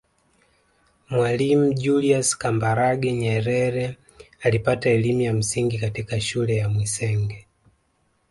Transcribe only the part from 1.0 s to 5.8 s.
Mwalimu Julius Kambarage Nyerere alipata elimu ya msingi